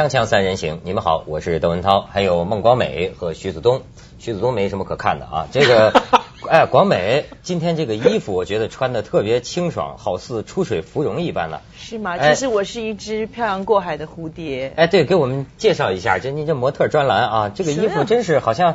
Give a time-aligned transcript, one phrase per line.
[0.00, 3.82] 锵锵三人行，你们好，我是邓文涛，还有孟光美和徐子东。
[4.18, 5.92] 徐子东没什么可看的啊，这个，
[6.50, 11.62] 哎，广美今天这个衣服，我觉得穿的特别清爽，好似出水芙蓉一般了。
[11.78, 12.16] 是吗？
[12.18, 14.72] 哎其实我是一只漂洋过海的蝴蝶。
[14.74, 18.74] 哎，对，给我们介绍一下，这您这模特专栏啊，这个衣服真是好像，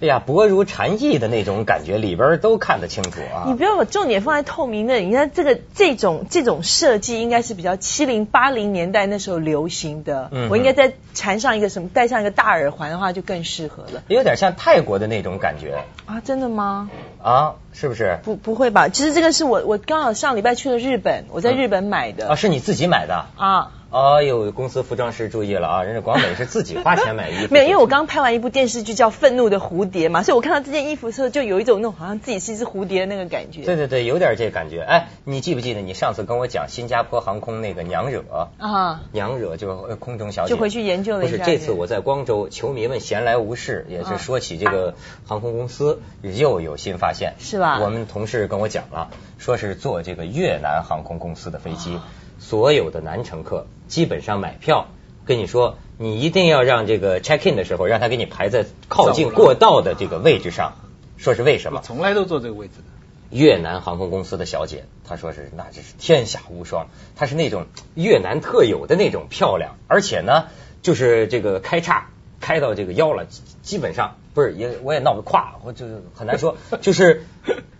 [0.00, 3.42] 哎呀，薄如蝉翼的那种感觉，里边都看得清楚啊。
[3.48, 10.28] 你不要把重点放在透明的，你看这个这种这种设计应该是比较七零八零年代那时候流行的。
[10.30, 14.04] 嗯我应该再缠上一个什么，戴上一个大耳环的话就更适合了。
[14.06, 16.88] 有点像泰国的那种感觉啊，真的吗？
[17.22, 18.18] 啊，是不是？
[18.22, 18.88] 不不会吧？
[18.88, 22.28] 其实这个是我我刚好上礼拜去了日本，我在日本买的。
[22.28, 23.26] 啊，是你自己买的？
[23.36, 27.54] 啊，哎呦，公司服装师注意了啊，人家广美是自己花钱买衣服。
[27.54, 33.62] 没有，因为我刚拍完一部电视剧叫《愤怒的蝴蝶》嘛，所以我看到这件衣服的时候，就有一种那种好像自己是一只蝴蝶的那个感觉。
[33.62, 34.82] 对对对，有点这感觉。
[34.82, 38.48] 哎，你记不记得你上次跟我讲新加坡航空那个娘惹？
[38.58, 49.08] 啊，娘惹就空中小姐，就回去研究了一下不是这次我在光州，球迷们闲来无事，也是说起这个航空公司又有新发现，是吧我们同事跟我讲了，
[49.38, 51.98] 说是坐这个越南航空公司的飞机，
[52.48, 54.86] 所有的男乘客基本上买票，
[55.26, 60.72] 跟你说，你一定要让这个 check in 的时候，让他给你排在靠近过道的这个位置上。
[61.18, 61.82] 说是为什么？
[61.84, 62.84] 从来都坐这个位置的。
[63.28, 70.46] 越南航空公司的小姐，她说是那真是天下无双，她是那种越南特有的那种漂亮，而且呢，
[70.80, 72.08] 就是这个开叉
[72.40, 77.26] 开到这个腰了，基基本上不是也我也闹个胯，我就是很难说，就是。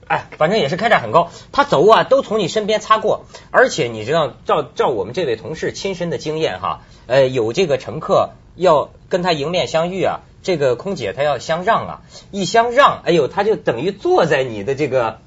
[0.09, 15.21] 哎，反正也是开叉很高，他走啊都从你身边擦过，而且你知道，照照我们这位同事亲身的经验哈，呃，有这个乘客要跟他迎面相遇啊，这个空姐她要相让啊，一相让，哎呦，她就等于坐在你的这个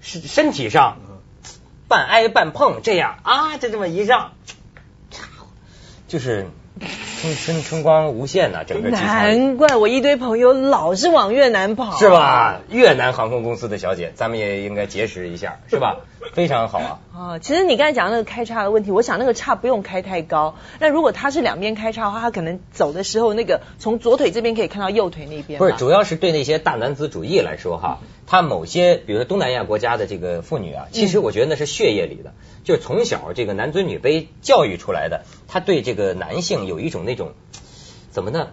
[0.00, 0.98] 身身体上，
[1.88, 4.32] 半挨半碰，这样啊，就这么一让，
[6.06, 6.46] 就是
[7.20, 12.08] 春春春光无限呐、整个机场难怪我一堆朋友老是往越南跑，是？
[12.08, 12.60] 吧？
[12.70, 15.96] 越南航空公司的小姐，咱们也应该结识一下，是吧？
[16.34, 16.98] 非常好啊。
[17.12, 20.54] 啊，其实你刚才讲那个开叉的问题，我想那个叉不用开太高。
[20.78, 25.58] 那如果它是两边开叉的话，它可能走的时候，那个从左腿这边可以看到右腿那边。
[25.58, 27.98] 不是，主要是对那些大男子主义来说哈，
[28.30, 37.32] 他某些比如说东南亚国家的这个妇女啊，其实我觉得那是血液里的，就是从小这个男尊女卑教育出来的，他对这个男性有一种那种
[38.10, 38.48] 怎么呢？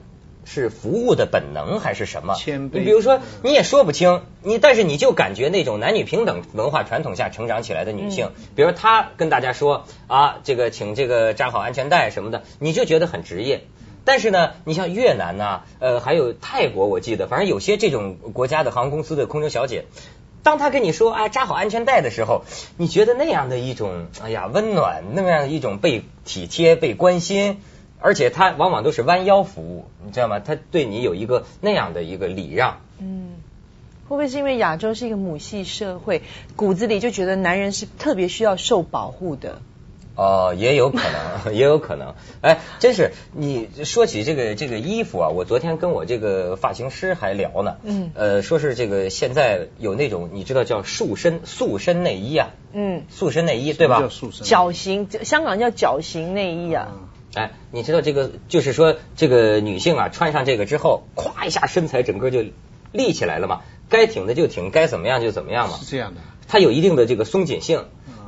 [0.48, 2.36] 是服务的本能还是什么？
[2.36, 13.66] 谦卑你比如说，你也说不清，你但是你就感觉那种男女平等文化传统下成长起来的女性，比如说她跟大家说啊，这个请这个扎好安全带什么的，你就觉得很职业。
[14.06, 19.86] 但是呢，你像越南呐、呃，还有泰国，我记得，反正有些这种国家的航空公司的空中小姐，
[20.44, 22.44] 当她跟你说啊扎好安全带的时候，
[22.78, 27.60] 你觉得那样的一种哎呀温暖，那样的一种被体贴、被关心，
[28.00, 30.40] 而且她往往都是弯腰服务，你知道吗？
[30.40, 32.82] 她对你有一个那样的一个礼让。
[33.00, 33.34] 嗯，
[34.08, 36.22] 会不会是因为亚洲是一个母系社会，
[36.56, 39.62] 骨子里就觉得男人是特别需要受保护的？
[40.16, 41.00] 哦，也有可
[41.44, 42.16] 能， 也有可能。
[42.42, 47.76] 哎，真是你说起这个这个衣服啊，我昨天跟我这个发型师还聊呢。
[47.84, 54.10] 嗯呃，说是这个现在有那种你知道叫束身束身内衣啊，嗯，束身内衣对吧叫？
[54.10, 54.46] 塑身？
[54.46, 56.88] 绞刑，香港叫脚型内衣啊。
[56.92, 62.46] 嗯哎，你知道这个就是说这个女性啊，穿上这个之后，咵一下身材整个就
[62.94, 65.86] 立起来了嘛，该挺的就挺，该怎么样就怎么样嘛是。
[65.86, 66.22] 这样的。
[66.48, 67.84] 它有一定的这个松紧性。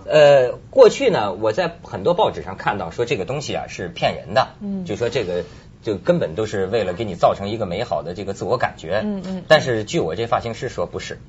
[0.07, 5.43] 呃，过去呢，我在很多报纸上看到说这个东西啊是骗人的，嗯就说这个
[5.83, 9.01] 就根本都是为了给你造成一个美好的这个自我感觉。
[9.03, 11.19] 嗯嗯但是据我这发型师说不是，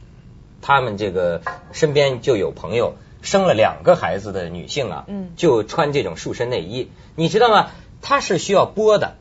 [0.62, 7.70] 他们这个身边就有朋友生了两个孩子的女性啊，嗯就穿这种束身内衣，你知道吗？
[8.00, 9.16] 它是需要拨的。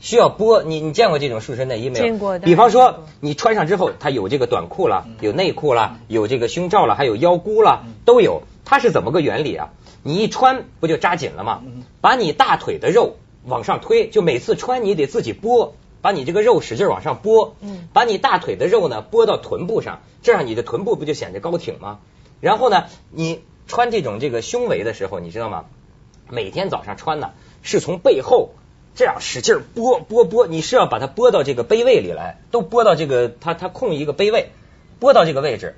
[0.00, 2.04] 需要拨，你你见过这种束身内衣没有？
[2.04, 8.42] 见过比方说你穿上之后，它有这个短裤了，有内裤了，有这个胸罩了，还有腰箍了，都有。
[8.68, 9.70] 它是怎么个原理啊？
[10.02, 11.62] 你一穿不就扎紧了吗？
[12.02, 13.16] 把你大腿的肉
[13.46, 22.00] 往上推，就每次穿你得自己拨，把你这个肉使劲往上拨，嗯把你大腿的肉呢拨到臀部上，这样你的臀部不就显得高挺吗？
[22.42, 25.64] 然后呢，你穿这种这个胸围的时候，你知道吗？
[26.28, 27.30] 每天早上穿呢，
[27.62, 28.50] 是从背后
[28.94, 34.50] 这样使劲拨拨拨，你是要把它拨到这个杯位里来，都拨到这个它它空一个杯位，
[34.98, 35.76] 拨到这个位置，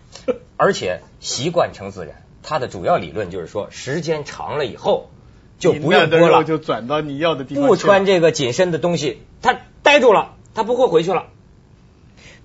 [0.57, 2.23] 而且习惯成自然。
[2.43, 5.11] 它的主要理论就是说，时间长了以后
[5.59, 7.67] 就不用你那的拨了，就转到你要的地方。
[7.67, 11.27] 不穿这个紧身的东西，他呆住了，他不会回去了。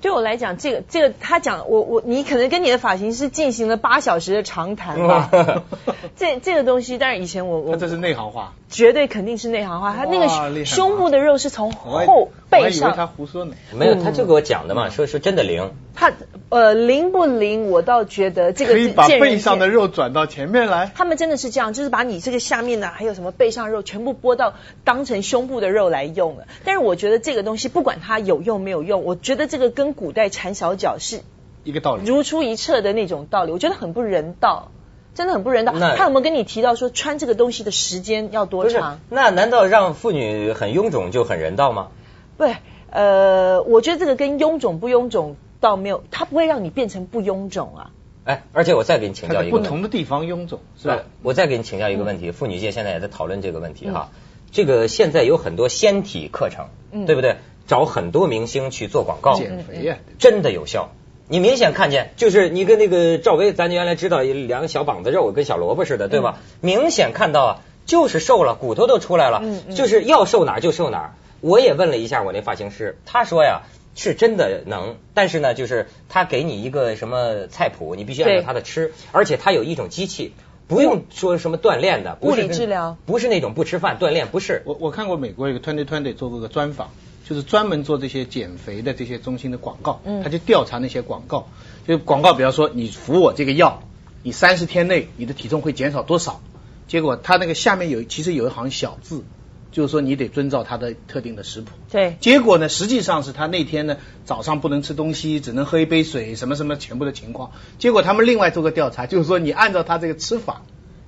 [0.01, 5.63] 对我来讲，这个这个他讲我我你可能跟你的发型师进行了八小时的长谈吧。
[6.15, 8.53] 这这个东西，但是以前我我这是内行话。
[8.69, 13.55] 绝对肯定是内行话，他那个胸部的肉是从后我还以为背上他胡说呢。
[13.73, 15.71] 没有，他就给我讲的嘛，说是真的灵。
[15.93, 16.11] 他
[16.49, 20.91] 呃灵不灵，我倒觉得这个可以把背上的肉转到前面来。
[20.93, 26.47] 他们真的是这样，就是把你这个下面的还有什么背上肉全部剥到当成胸部的肉来用了。
[26.65, 31.21] 但是我觉得这个东西不管它有用没有用，我觉得这个跟古代缠小脚是
[31.63, 32.05] 一个道理。
[32.05, 34.71] 如出一辙的那种道理，我觉得很不人道，
[35.15, 35.73] 真的很不人道。
[35.73, 41.87] 那他有没有跟你提到说穿这个东西的时间要多长？，那难道让妇女很臃肿就很人道吗？
[42.37, 42.45] 不，
[42.91, 47.91] 呃，我觉得这个跟臃肿不臃肿倒没有，它不会让你变成不臃肿啊。
[48.25, 51.03] 哎，而且我再给你请它教一个问题不同的地方臃肿，是吧？
[51.23, 54.09] 我再给你请教一个问题，妇女界现在也在讨论这个问题哈。
[54.11, 54.19] 嗯
[54.51, 57.35] 这个现在有很多纤体课程，嗯对不对？
[57.67, 60.91] 找很多明星去做广告，减肥呀，真的有效。
[61.27, 66.39] 你明显看见，就是你跟那个赵薇，咱原来知道两个小膀子肉跟小萝卜似的，对吧？
[66.61, 71.13] 明显看到啊，就是瘦了，骨头都出来了，嗯嗯就是要瘦哪儿就瘦哪儿。
[71.41, 73.63] 我也问了一下我那发型师，他说呀。
[73.97, 80.33] 是真的能，但是呢，就是他给你一个什么菜谱，你必须按照他的吃，而且他有一种机器，
[80.67, 84.63] 不用说什么锻炼的，不是物理治疗不是那种不吃饭锻炼，不是。
[84.65, 86.91] 我我看过美国有个 Twenty Twenty 做过个专访，
[87.27, 91.47] 就是专门做这些减肥的这些中心的广告，嗯他就调查那些广告，
[91.87, 93.81] 就广告，比方说你服我这个药，
[94.21, 96.39] 你三十天内你的体重会减少多少？
[96.87, 99.23] 结果他那个下面有其实有一行小字，
[99.71, 101.71] 就是说你得遵照他的特定的食谱。
[101.91, 107.53] 对，结果呢，实际上是他那天呢早上不能吃东西，只能喝一杯水，什么什么全部的情况。
[107.79, 110.61] 结果他们另外做个调查，就是说你按照他这个吃法，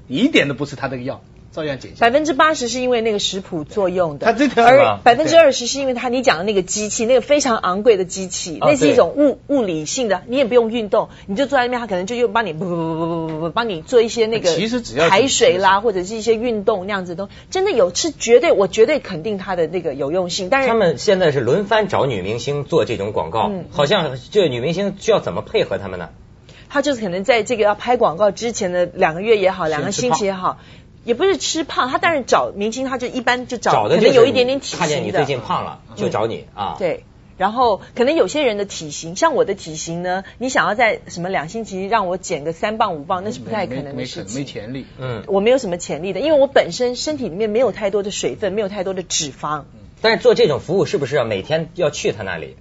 [0.07, 1.21] 你一点都不吃他这个药，
[1.51, 1.91] 照样减。
[1.99, 26.09] 百分之八十是因为那个食谱作用的，它这条而百分之二十是因为它你讲的那个机器，那个非常昂贵的机器，啊那是一种物物理性的，你也不用运动，你就坐在那边，它可能就又帮你不不不不不不不帮你做一些那个其实只要排水啦，或者是一些运动那样子都真的有是绝对我绝对肯定它的那个有用性，但是他们现在是轮番找女明星做这种广告，嗯好像这女明星需要怎么配合他们呢？
[26.69, 30.59] 他就是可能在这个要拍广告之前的两个月也好，两个星期也好。
[31.07, 34.79] 也不是吃胖，他但是找明星，他就一般就找可能找的就是有一点点体型的。
[34.79, 36.75] 看见你最近胖了，就找你啊。
[36.77, 37.05] 对，
[37.37, 44.45] 然后可能有些人的体型，像我的体型呢，你想要在什么两星期让我减个三磅五磅，那是不太可能的事情没。
[44.45, 44.85] 潜力。
[44.99, 49.63] 嗯，我没有什么潜力的，因为我本身身体里面没有太多的水分，没有太多的脂肪。
[50.01, 52.57] 但是做这种服务是不是要每天要去他那里？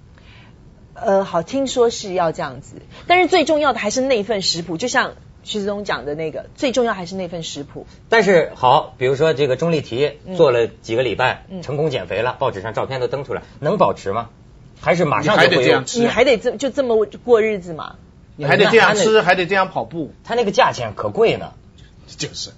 [0.95, 2.77] 呃，好，听说是要这样子，
[3.09, 5.15] 但是最重要的还是那份食谱，就像
[5.47, 7.87] 徐子东讲的那个，最重要还是那份食谱。
[8.09, 14.29] 但是好，比如说这个钟丽缇嗯做了几个礼拜，嗯成功减肥了，报纸上照片都登出来，能保持吗？
[14.81, 15.69] 还是马上你还得就会有？
[15.69, 17.95] 这样吃你还得这就这么过日子吗？
[18.35, 21.53] 你还得这样吃，还得这样跑步，他那个价钱可贵呢。
[22.09, 22.51] 就是。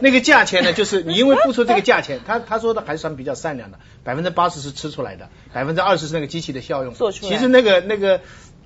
[0.00, 6.92] 那个价钱呢，就是你因为付出这个价钱， 他他说的还算比较善良的，百分之八十是吃出来的，百分之二十是那个机器的效用。
[6.92, 8.20] 做出来其实那个那个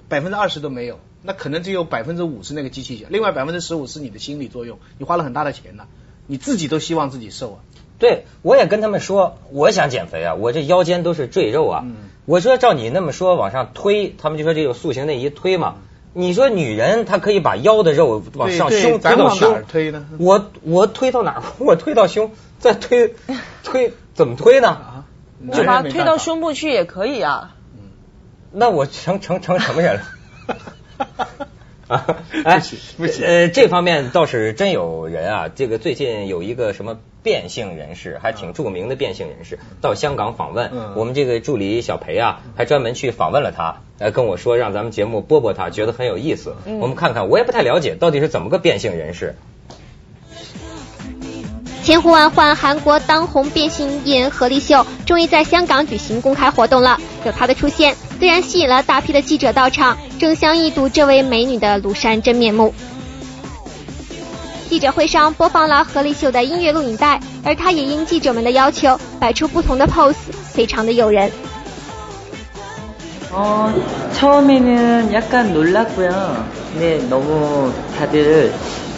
[0.08, 5.84] 百分之二十都没有，那可能只有百分之五是那个机器效，另外百分之十五是你的心理作用，你花了很大的钱呢，
[6.26, 7.58] 你自己都希望自己瘦啊。
[7.98, 11.82] 对，我也跟他们说，我想减肥啊，我这腰间都是赘肉啊。
[11.84, 11.94] 嗯
[12.26, 15.76] 我说照你那么说往上推，他们就说这有塑形内衣推嘛。
[16.14, 21.42] 你说女人她可以把腰的肉往上胸推咱到胸儿推呢我我推到哪儿？
[21.58, 23.14] 我推到胸，再推
[23.62, 24.68] 推怎么推呢？
[24.68, 25.04] 啊，
[25.52, 27.54] 就把它推到胸部去也可以啊。
[27.74, 27.80] 嗯
[28.52, 30.02] 那我成成成什么人了？
[31.86, 32.06] 啊，
[32.44, 32.60] 哎
[32.96, 35.48] 不行呃，这方面倒是真有人啊。
[35.54, 40.70] 这个最近有一个什么变性人士，还挺著名的变性人士，到香港访问。
[40.72, 46.56] 嗯我们这个助理小裴啊，还专门去访问了他，呃，跟我说让咱们节目播播他，觉得很有意思。
[46.64, 49.34] 嗯我们看看，我也不太了解到底是怎么个变性人士。
[51.83, 56.99] 千呼万唤韩国当红变性艺人何立秀，终于在香港举行公开活动了。
[57.25, 62.73] 有她的出现，自然吸引了大批的记者到场，争相一睹这位美女的庐山真面目。
[64.69, 70.13] 记者会上播放了何立秀的音乐录影带，而她也应记者们的要求，摆出不同的 pose，
[70.53, 71.31] 非常的诱人。
[73.31, 73.71] 어,
[74.13, 76.45] 처음에는 약간 놀랐고요.
[76.73, 78.51] 근데 너무 다들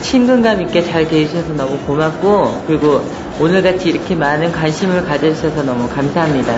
[0.06, 3.02] 친근감 있게 잘 대해주셔서 너무 고맙고, 그리고
[3.40, 6.54] 오늘같이 이렇게 많은 관심을 가져주셔서 너무 감사합니다.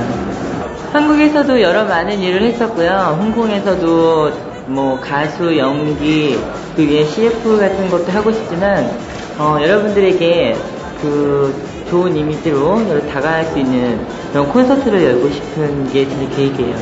[0.91, 3.17] 한국에서도 여러 많은 일을 했었고요.
[3.19, 4.31] 홍콩에서도
[4.67, 6.39] 뭐 가수, 연기,
[6.75, 8.89] 그 위에 CF 같은 것도 하고 싶지만,
[9.37, 10.55] 어, 여러분들에게
[11.01, 11.53] 그
[11.89, 16.75] 좋은 이미지로 다가갈 수 있는 그런 콘서트를 열고 싶은 게 제 계획이에요.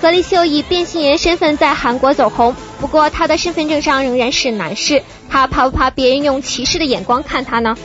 [0.00, 7.76] 何立秀以变性人身份在韩国走红，不过她的身份证上仍然是男士， 她怕不怕别人用歧视的眼光看她呢？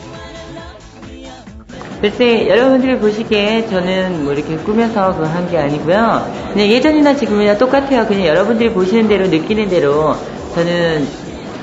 [2.01, 6.29] 글쎄 여러분들이 보시기에 저는 뭐 이렇게 꾸며서 그거 한 게 아니고요.
[6.51, 8.05] 그냥 예전이나 지금이나 똑같아요.
[8.07, 10.17] 그냥 여러분들이 보시는 대로 느끼는 대로
[10.53, 11.07] 저는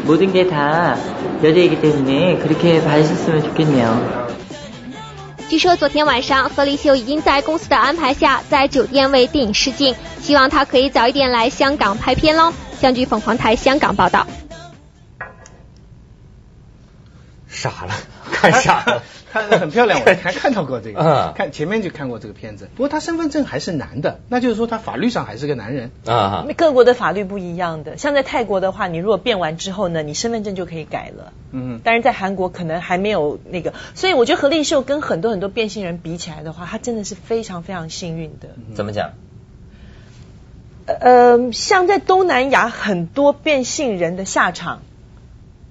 [0.05, 0.97] 모든 게 다
[1.45, 4.29] 여자이기 때문에 그렇게 봐주셨으면 좋겠네요.
[5.51, 12.53] 据说昨天晚上何立秀已经在公司的安排下，在酒店为电影试镜，希望他可以早一点来香港拍片喽。
[12.81, 14.27] 相据凤凰台香港报道。
[17.56, 17.94] 傻了，
[18.32, 19.02] 看傻了。
[19.36, 22.70] 看的很漂亮， 我还看到过这个，嗯看前面就看过这个片子。
[22.74, 25.92] 不过他身份证还是男的，那就是说他法律上还是个男人。
[26.06, 31.34] 啊，各国的法律不一样的，像在泰国的话，你如果变完之后呢，你身份证就可以改了。
[31.52, 38.48] 嗯，但是在韩国可能还没有那个，所以我觉得何立秀跟很多很多变性人比起来的话，他真的是非常非常幸运的。
[38.74, 39.10] 怎么讲？
[40.86, 44.80] 呃，像在东南亚很多变性人的下场，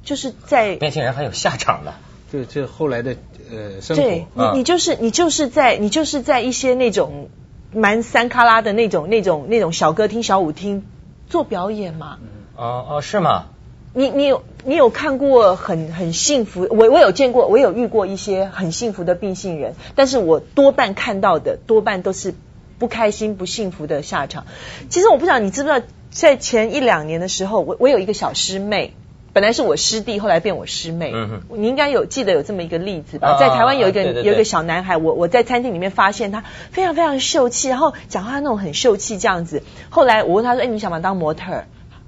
[0.05, 1.95] 就是在变性人还有下场的。
[2.33, 3.15] 就就后来的
[3.49, 7.29] 呃生对活，你，你就是你就是在你就是在一些那种
[7.73, 10.85] 蛮三卡拉的那种那种那种小歌厅、小舞厅
[11.29, 12.19] 做表演嘛。
[12.57, 13.47] 哦哦，是吗？
[13.93, 16.67] 你你有你有看过很很幸福？
[16.71, 22.35] 我我有见过，我有遇过一些很幸福的变性人，但是我多半看到的多半都是
[22.81, 24.47] 不开心、不幸福的下场。
[24.89, 28.95] 其实我不知道你知不知道，在前一两年的时候，我我有一个小师妹。
[29.35, 31.11] 本来是我师弟，后来变我师妹。
[31.12, 33.31] 嗯你应该有记得有这么一个例子吧？
[33.31, 39.62] 啊在台湾有一个有一个小男孩，我我在餐厅里面发现他非常非常秀气，然后讲话那种很秀气这样子。
[39.91, 41.64] 后来我问他说：“哎，你想不想当模特？”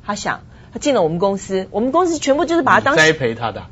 [0.06, 0.42] 他想，
[0.72, 3.64] 他进了我们公司，我们公司全部就是把他当栽培他的。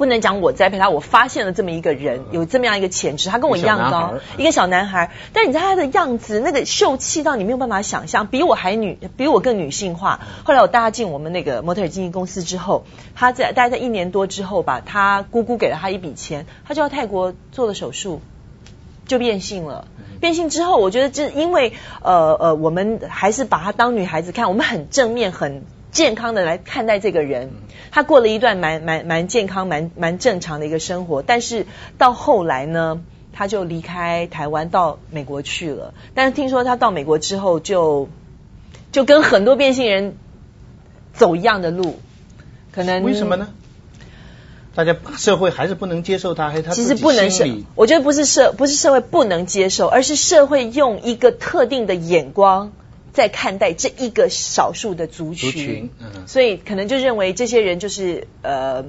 [0.00, 5.10] 不能讲我栽培他，我发现了这么一个人，有这么样一个潜质，他跟我一样高，一个小男孩。
[5.34, 10.20] 但你知道他的样子，那个秀气到你没有办法想象，比我还女，比我更女性化。
[10.42, 18.22] 后来我带他进我们那个模特儿经纪公司之后，他在大概在一年多之后吧，他姑姑给了他一笔钱，他就到泰国做了手术，
[19.06, 19.86] 就变性了。
[20.18, 27.50] 变性之后，我觉得这因为呃呃，我们还是把她当女孩子看，我们很正面、很健康的来看待这个人。
[27.92, 31.66] 他过了一段蛮蛮蛮健康、蛮蛮正常的一个生活，但是
[31.98, 35.92] 到后来呢，他就离开台湾到美国去了。
[36.14, 38.08] 但是听说他到美国之后就
[38.92, 40.16] 就跟很多变性人
[41.12, 41.98] 走一样的路，
[42.72, 43.48] 可能为什么呢？
[44.72, 47.44] 大家社会还是不能接受他，还是他其实不能社，
[47.74, 52.70] 我觉得不是社不是社会不能接受，而是社会用一个特定的眼光
[53.12, 58.84] 在看待这一个少数的族群，族群嗯、所以可能就认为这些人就是呃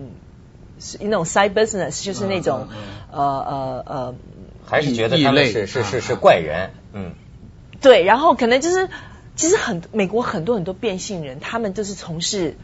[0.80, 2.78] 是那种 side business，就是那种、嗯
[3.12, 4.16] 呃呃呃，
[4.66, 7.14] 还是觉得他们是是是是怪人，嗯，
[7.82, 8.90] 对，然后可能就是
[9.36, 12.56] 其实很美国很多很多变性人，他们就是从事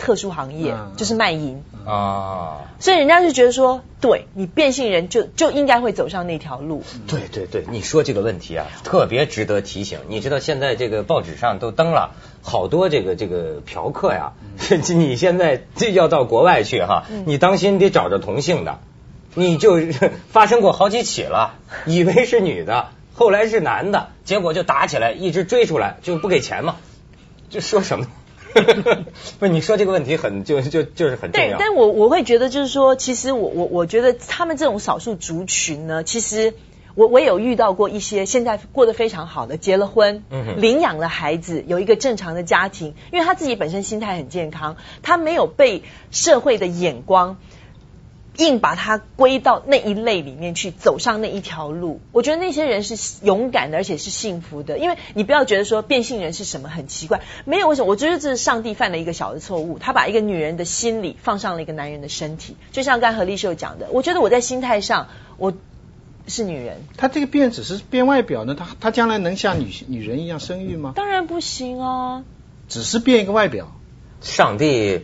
[0.00, 1.62] 特殊行业，嗯就是卖淫。
[1.86, 6.82] 啊，所以人家就觉得说，对你变性人就就应该会走上那条路。
[7.06, 9.98] 对对对，你说这个问题啊，特别值得提醒。
[10.08, 14.32] 你知道现在这个报纸上都登了好多这个这个嫖客呀，
[14.88, 18.80] 你现在这要到国外去哈，你当心得找着同性的，
[19.34, 19.78] 你就
[20.32, 21.54] 发生过好几起了，
[21.86, 26.76] 以为是女的，后来是男的，结果就打起来，一直追出来就不给钱嘛，
[27.48, 28.06] 就说什么？
[29.38, 36.54] 不是你说这个问题很就就就是很重对要，，但我我会觉得就是说，其实我我我觉得他们这种少数族群呢，其实
[36.94, 47.36] 我我有遇到过一些现在过得非常好的，结了婚，嗯领养了孩子，有一个正常的家庭，因为他自己本身心态很健康，他没有被社会的眼光。
[48.36, 52.00] 硬把它归到那一类里面去，走上那一条路。
[52.12, 54.78] 我觉得那些人是勇敢的，而且是幸福的。
[54.78, 57.88] 因为你不要觉得说变性人是什么很奇怪，没有为什么？
[57.88, 62.56] 我觉得这是上帝犯了一个小的错误，他把一个女人的心理放上了一个男人的身体。
[62.72, 65.52] 就像刚才何丽秀讲的，我觉得我在心态上我
[66.26, 70.92] 是女人，他这个变只是变外表呢，他他将来能像女女人一样生育吗？
[70.94, 72.24] 当然不行啊。
[72.68, 73.72] 只是变一个外表，
[74.20, 75.02] 上帝，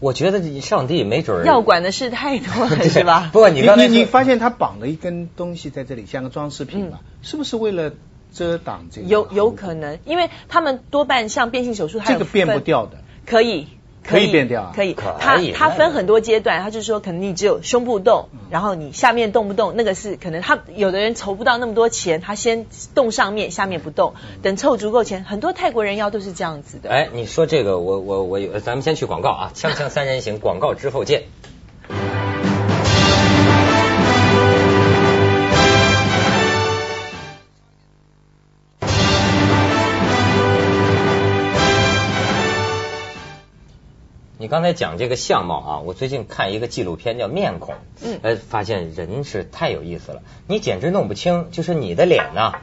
[0.00, 3.30] 我觉得上帝没准儿要管的事太多了， 是吧？
[3.32, 7.00] 不过你刚才说你你发现他绑了一根东西在这里，像个装饰品吧？
[7.22, 7.92] 是不是为了
[8.32, 9.08] 遮挡这个？
[9.08, 12.98] 有有可能，因为他们多半像变性手术，这个变不掉的。
[13.26, 13.68] 可以。
[14.08, 26.90] 可以变掉啊可以，可它它分很多阶段，它就是说，可能你只有胸部动，然后你下面动不动，那个是可能他有的人筹不到那么多钱，他先动上面，下面不动，等凑足够钱，很多泰国人妖都是这样子的。
[26.90, 31.24] 哎，你说这个，我我我有，咱们先去广告啊，锵锵三人行，广告之后见。
[44.48, 52.60] 刚才讲这个相貌啊，我最近看一个纪录片叫《面孔》，嗯呃，发现人是太有意思了，你简直弄不清，就是你的脸呐、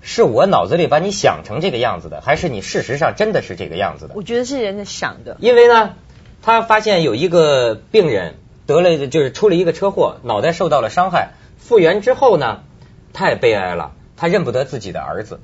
[0.00, 4.14] 是我脑子里把你想成这个样子的，还是你事实上真的是这个样子的？
[4.16, 5.36] 我觉得是人家想的。
[5.40, 5.94] 因为呢，
[6.42, 8.34] 他发现有一个病人
[8.66, 12.64] 得了，就是出了一个车祸，脑袋受到了伤害，复原之后呢，
[13.12, 15.40] 太悲哀了，他认不得自己的儿子，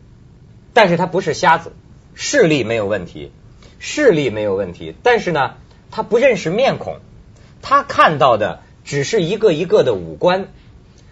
[0.74, 1.72] 但是他不是瞎子，
[2.14, 3.30] 视力没有问题，
[3.78, 5.54] 视力没有问题，但是呢，
[5.90, 6.96] 他不认识面孔，
[7.62, 10.48] 他看到的只是一个一个的五官。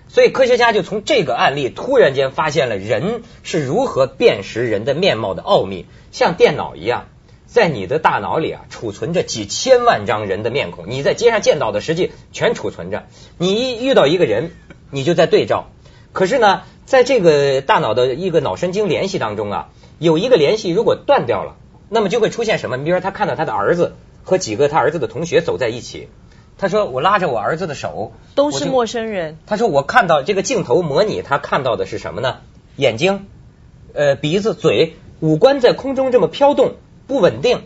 [0.09, 7.09] 所以科学家就从这个案例突然间发现了人是如何辨识人的面貌的奥秘，像电脑一样，
[7.47, 13.06] 在你的大脑里啊储存着几千万张人的面孔，你在街上见到的实际全储存着。
[13.37, 14.52] 你一遇到一个人，
[14.90, 15.71] 你就在对照。
[16.12, 19.68] 可是呢，在这个大脑的一个脑神经联系当中啊，
[19.99, 21.56] 有一个联系如果断掉了，
[21.90, 22.76] 那么就会出现什么？
[22.76, 26.09] 你比如说他看到他的儿子和几个他儿子的同学走在一起，
[26.59, 32.38] 他说我拉着我儿子的手，都是陌生人，他说：“我看到这个镜头模拟他看到的是什么呢？
[32.75, 33.26] 眼睛、
[33.95, 36.75] 呃鼻子、嘴，五官在空中这么飘动，
[37.06, 37.62] 不稳定，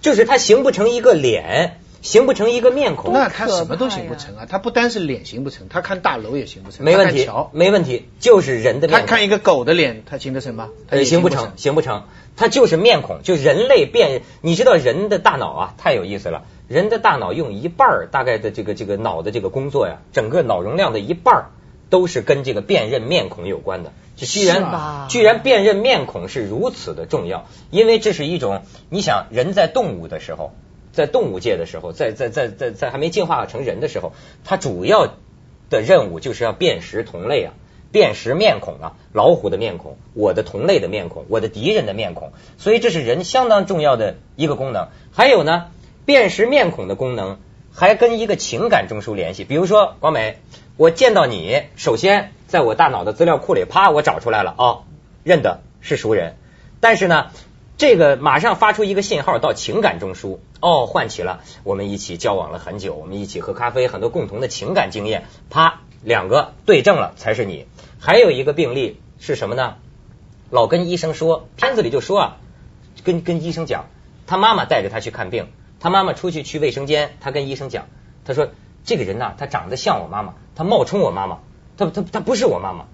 [0.00, 3.12] 就是他形不成一个脸，形不成一个面孔。
[3.12, 4.46] 那他什么都形不成啊！
[4.48, 9.06] 他不单是脸形不成，他看大楼也形不成，没问题他看桥，没问题，就是人的面孔。
[9.06, 10.68] 他看一个狗的脸，他形得成吗？
[10.88, 12.04] 他也呃，行不不成，形不成，
[12.36, 14.22] 他就是面孔，就人类变。
[14.40, 16.44] 你知道人的大脑啊，太有意思了。
[16.68, 21.50] 人的大脑用一半儿大概的这个这个脑的这个工作呀，整个脑容量的一半儿
[21.90, 23.92] 都是跟这个辨认面孔有关的。
[24.16, 30.52] 这居然是居然辨认面孔是如此的重要，因为这是一种你想人在动物的时候，
[30.98, 34.12] 在动物界的时候，在在在在在还没进化成人的时候，
[34.44, 35.14] 它主要
[35.70, 37.54] 的任务就是要辨识同类啊。
[37.90, 44.88] 辨识面孔啊，老虎的面孔，我的同类的面孔，我的敌人的面孔，所以这是人相当重要的一个功能。
[45.10, 45.68] 还有呢，
[46.04, 47.38] 辨识面孔的功能
[47.72, 49.44] 还跟一个情感中枢联系。
[49.44, 50.36] 比如说，广美，
[50.76, 54.82] 我见到你，首先在我大脑的资料库里，啪，我找出来了哦，
[55.24, 56.34] 认得是熟人。
[56.80, 57.28] 但是呢，
[57.78, 67.66] 这个马上发出一个信号到情感中枢，哦，唤起了我们一起交往了很久，我们一起喝咖啡，很多共同的情感经验，啪，两个对症了才是你。
[68.00, 69.76] 还有一个病例是什么呢？
[70.50, 72.36] 老跟医生说，片子里就说啊，
[73.04, 73.86] 跟跟医生讲，
[74.26, 75.46] 他妈妈带着他去看病，
[75.78, 77.86] 他妈妈出去去卫生间，他跟医生讲，
[78.24, 78.48] 他说
[78.82, 81.38] 这个人呐、他长得像我妈妈，他冒充我妈妈，
[81.76, 82.86] 他他他不是我妈妈。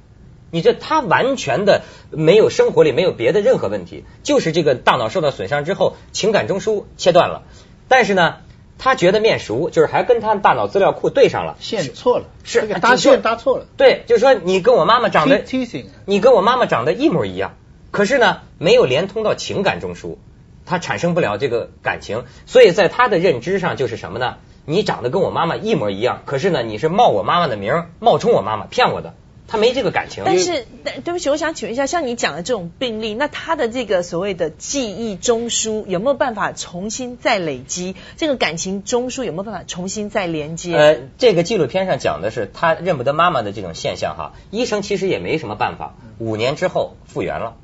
[0.54, 7.42] 你这他完全的没有生活里没有别的任何问题，就是这个大脑受到损伤之后，情感中枢切断了。
[7.88, 8.36] 但是呢，
[8.78, 11.56] 他觉得面熟，就是还跟他大脑资料库对上了。
[11.58, 15.42] 线错了，是这个搭线搭错了，对，就是说你跟我妈妈长得
[16.04, 17.56] 你跟我妈妈长得一模一样，
[17.90, 20.18] 可是呢，没有连通到情感中枢，
[20.64, 24.36] 他产生不了这个感情，所以在他的认知上就是什么呢？
[24.66, 29.14] 你长得跟我妈妈一模一样，可是呢，你是冒我妈妈的名儿，冒充我妈妈，骗我的，
[29.54, 30.24] 他没这个感情。
[30.26, 37.94] 但是，但对不起，我想请问一下，像你讲的这种病例，那他的这个所谓的记忆中枢有没有办法重新再累积？
[38.16, 40.74] 这个感情中枢有没有办法重新再连接？
[40.74, 47.54] 呃，这个纪录片上讲的是他认不得妈妈的这种现象哈，医生其实也没什么办法，五年之后复原了，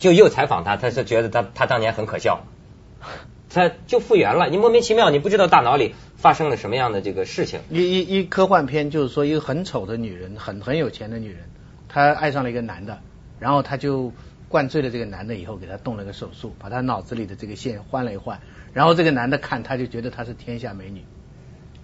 [0.00, 2.40] 就又采访他，他是觉得他他当年很可笑，
[3.52, 7.60] 他就复原了，你莫名其妙，你不知道大脑里发生了什么样的这个事情。
[7.68, 11.38] 一一一科幻片就是说一个很丑的女人，很很有钱的女人，
[11.88, 13.00] 她爱上了一个男的，
[13.40, 14.12] 然后她就
[14.48, 18.40] 灌醉了这个男的以后，给他动了个手术，把他脑子里的这个线换了一换，
[18.72, 21.04] 然后这个男的看他就觉得她是天下美女。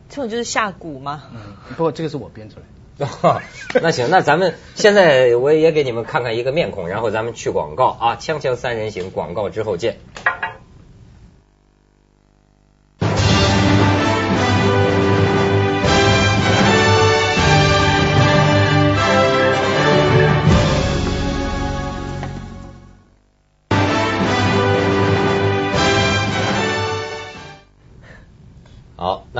[0.08, 1.24] 这种就是下蛊吗？
[1.34, 1.40] 嗯，
[1.76, 3.42] 不过这个是我编出来的。
[3.82, 9.98] 那行，那咱们现在我也给你们看看一个面孔，然后咱们去广告啊，锵锵三人行，广告之后见。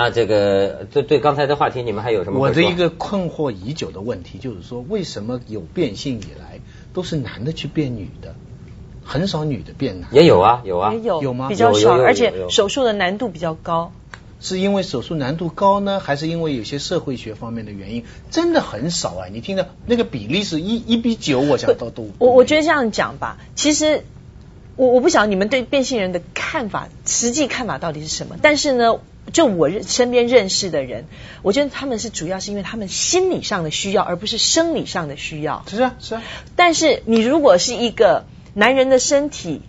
[0.07, 2.39] 那这个对对刚才的话题，你们还有什么？
[2.39, 6.61] 我的一个困惑已久的问题就是说，为什么有变性以来
[6.95, 8.37] 都是男的去变女的，
[9.05, 10.09] 很少女的变男？
[10.15, 13.91] 也有啊，有啊，也有有吗比较少，而且手术的难度比较高。
[14.39, 18.05] 是因为手术难度高呢，还是因为有些社会学方面的原因？
[18.31, 19.27] 真的很少啊！
[19.33, 24.05] 你听到那个比例是一一比九，我想到都我我觉得这样讲吧，其实
[24.77, 28.37] 我我不晓得你们对变性人的看法，实际看法到底是什么。
[28.41, 29.01] 但是呢，
[29.33, 31.05] 就我认身边认识的人，
[31.43, 35.65] 我觉得他们是主要是因为他们心理上的需要，而不是生理上的需要。
[35.69, 36.23] 是啊是啊，
[36.55, 39.63] 但是你如果是一个男人的身体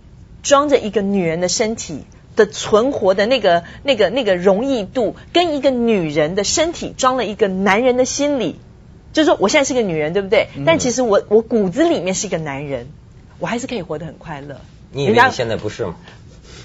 [0.43, 2.04] 装着一个女人的身体，
[2.36, 8.60] 的存活的那个那个那个容易度，跟一个女人的身体装了一个男人的心理，
[9.12, 10.50] 就是说我现在是个女人，对不对？
[10.65, 12.88] 但其实我我骨子里面是一个男人，
[13.39, 14.62] 我还是可以活得很快乐。
[14.91, 15.96] 你以为你现在不是吗？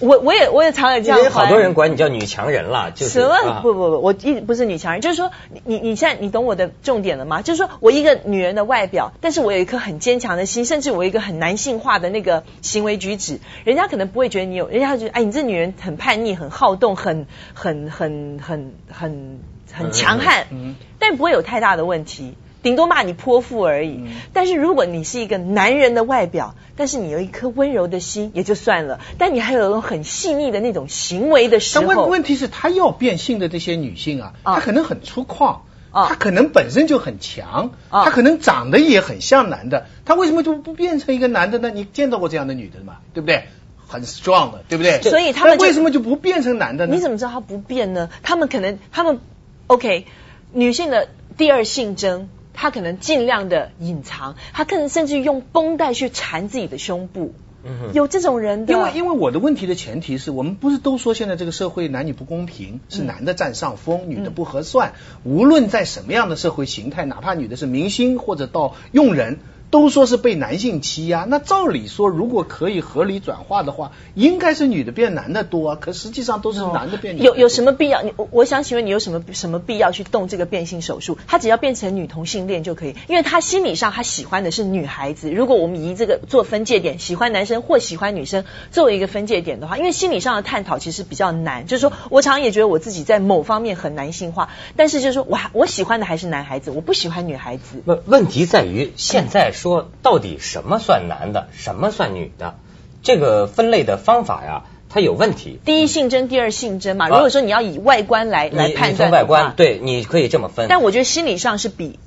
[0.03, 5.31] 我我也我也常有这样，因为好多人管你叫女强人了，就是什么不不不，我一不是女强人，就是说
[5.65, 7.41] 你你现在你懂我的重点了吗？
[7.41, 19.41] 就是说我一个女人的外表，但是我有一颗很坚强的心，甚至我一个很男性化的那个行为举止，人家可能不会觉得你有，人家觉得哎你这女人很叛逆、很好动、很很很很很
[19.73, 22.35] 很强悍，嗯但不会有太大的问题。
[22.63, 35.59] 顶多骂你泼妇而已，但是如果你是一个男人的外表，但是你有一颗温柔的心也就算了，但你还有一种很细腻的那种行为的时候，但问问题是，他要变性的这些女性啊，她可能很粗犷，
[35.93, 41.71] 她可能本身就很强，她可能长得也很像男的，她为什么就不变成一个男的呢？
[41.71, 42.99] 你见到过这样的女的吗？
[43.13, 43.45] 对不对？
[43.89, 45.03] 很 strong 的，对不对？
[45.03, 46.95] 所以他们为什么就不变成男的呢？
[46.95, 48.09] 你怎么知道他不变呢？
[48.23, 49.19] 他们可能他们
[49.67, 50.07] OK，
[50.53, 52.29] 女性的第二性征。
[52.53, 57.35] 他可能尽量的隐藏，他可能甚至用绷带去缠自己的胸部，
[57.65, 58.73] 嗯有这种人的。
[58.73, 64.93] 因为因为我的问题的前提是我们不是都说现在这个社会男女不公平，是男的占上风，女的不合算。
[65.25, 69.39] 无论在什么样的社会形态，哪怕女的是明星或者到佣人。
[69.73, 75.79] 都说是被男性欺压，那照理说，如果可以合理转化的话，应该是女的变男的多啊。
[75.81, 77.23] 可实际上都是男的变女。
[77.23, 78.03] 有有什么必要？
[78.03, 81.17] 你我想请问你有什么什么必要去动这个变性手术？
[81.27, 85.31] 他只要变成女同性恋就可以，因为他心理上他喜欢的是女孩子。
[85.31, 91.67] 如果我们以这个做分界点，喜欢男生或喜欢女生作为一个分界点的话，因为心理上的探讨其实比较难。
[91.67, 97.81] 就是说我常常也觉得我自己在某方面很男性化，但是就是说我我喜欢的还是男孩子，我不喜欢女孩子。
[97.87, 102.57] 问问题在于现在说到底什么算男的，什么算女的？
[103.05, 105.61] 这个分类的方法呀，它有问题。
[105.65, 107.09] 第一性征，第二性征嘛。
[107.09, 110.67] 如果说你要以外观来来判断外观，对，你可以这么分。
[110.69, 112.01] 但我觉得心理上是比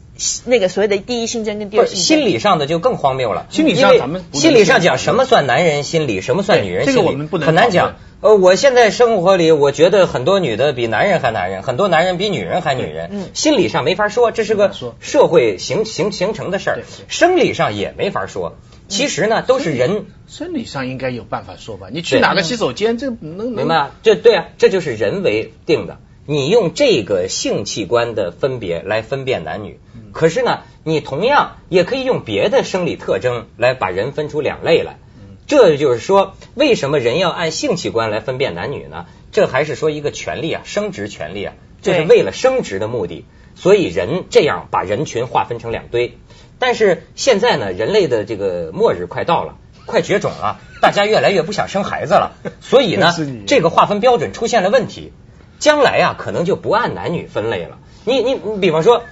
[0.46, 3.48] 那个所谓的第一性征跟第二性征，心理上的就更荒谬了。
[3.50, 7.96] 心理上咱们心理上讲什么算男人心理，什么算女人心理，这个我们不能很难讲。
[8.22, 13.10] 呃，我现在生活里，我觉得很多女的比男人还男人，很多男人比女人还女人。
[13.12, 16.80] 嗯，心理上没法说，这是个社会形形形成的事儿。
[17.08, 18.56] 生理上也没法说。
[18.88, 20.06] 其实呢，都是人。
[20.28, 21.88] 生理上应该有办法说吧？
[21.92, 23.92] 你去哪个洗手间，这能明白？
[24.02, 25.98] 这对啊，这就是人为定的。
[26.28, 29.80] 你用这个性器官的分别来分辨男女，
[30.12, 34.98] 可是呢，你同样也可以用别的生理特征来把人分出两类来。
[35.46, 39.06] 这就是说，为什么人要按性器官来分辨男女呢？
[39.32, 43.26] 这还是说一个权利啊，生殖权利啊，这是为了生殖的目的。
[43.54, 46.18] 所以人这样把人群划分成两堆。
[46.58, 53.14] 但是现在呢，人类的这个末日快到了，快绝种了，大家越来越不想生孩子了，所以呢，
[53.46, 55.14] 这个划分标准出现了问题。
[55.60, 57.80] 将来啊，可能就不按男女分类了。
[58.04, 59.04] 你你你，比方说，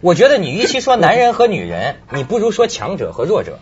[0.00, 3.58] 我觉得你与其说男人和女人，你不如说强者和弱者。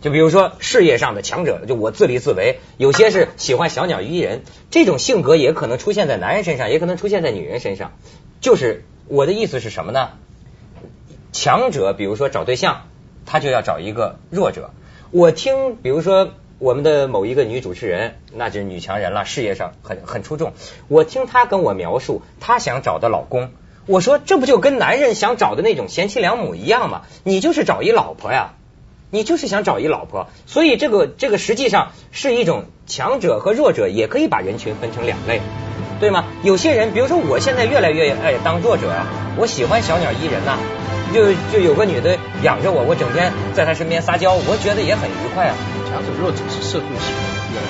[0.00, 7.92] 就比如说事业上的强者，就我自立自为；有些是喜欢小鸟依人，这种性格也可能出现在男人身上，也可能出现在女人身上。
[8.40, 10.10] 就是我的意思是什么呢？
[11.32, 12.84] 强者，比如说找对象，
[13.26, 14.70] 他就要找一个弱者。
[15.10, 20.52] 我听，比如说我们的某一个女主持人，那就是女强人了，事业上很很出众。
[20.88, 23.50] 我听她跟我描述她想找的老公，
[23.86, 27.02] 我说这不就跟男人想找的那种贤妻良母一样吗？
[27.22, 28.54] 你就是找一老婆呀。
[29.10, 35.40] 你就是想找一老婆，所以这个这个实际上是一种强者和弱者，也可以把人群分成两类，
[35.98, 36.26] 对吗？
[36.42, 39.06] 有些人，比如说我现在越来越爱当弱者啊，
[39.38, 40.58] 我喜欢小鸟依人呐，
[41.14, 45.54] 就就有个女的养着我，我整天在她身边撒娇，我觉得也很愉快啊。
[46.20, 47.14] 弱者是社会性
[47.54, 47.60] 的。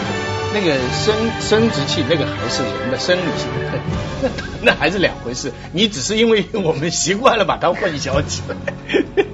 [0.55, 3.79] 那个生生殖器那个还是人的生理性的，
[4.23, 4.29] 那
[4.63, 5.53] 那还是两回事。
[5.73, 8.57] 你只是因为我们习惯了把它混淆起来。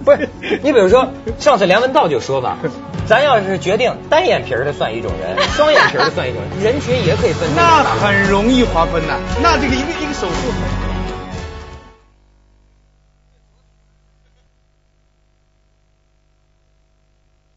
[0.05, 0.29] 不是，
[0.65, 2.59] 你比如说上次梁文道就说吧，
[3.07, 7.49] 咱要是决定单眼皮的算一种人，双眼皮的算一种人，人群也可以分。
[7.55, 10.84] 那很容易划分呐，那这个一个一个手术。